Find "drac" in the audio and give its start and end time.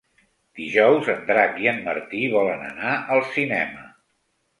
1.27-1.59